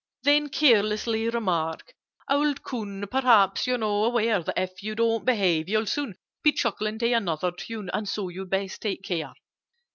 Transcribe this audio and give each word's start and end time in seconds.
"Then 0.23 0.49
carelessly 0.49 1.29
remark 1.29 1.93
'Old 2.27 2.63
coon! 2.63 3.05
Perhaps 3.05 3.67
you're 3.67 3.77
not 3.77 4.05
aware 4.05 4.41
That, 4.41 4.57
if 4.59 4.81
you 4.81 4.95
don't 4.95 5.23
behave, 5.25 5.69
you'll 5.69 5.85
soon 5.85 6.15
Be 6.41 6.53
chuckling 6.53 6.97
to 6.97 7.11
another 7.13 7.51
tune— 7.51 7.91
And 7.93 8.09
so 8.09 8.29
you'd 8.29 8.49
best 8.49 8.81
take 8.81 9.03
care! 9.03 9.33